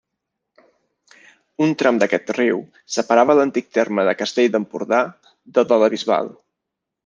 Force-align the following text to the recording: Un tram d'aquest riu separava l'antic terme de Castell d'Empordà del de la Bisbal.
Un 1.65 1.75
tram 1.81 1.99
d'aquest 2.03 2.33
riu 2.39 2.63
separava 2.95 3.37
l'antic 3.43 3.69
terme 3.81 4.09
de 4.11 4.17
Castell 4.25 4.51
d'Empordà 4.57 5.03
del 5.59 5.73
de 5.75 5.83
la 5.85 5.95
Bisbal. 5.97 6.37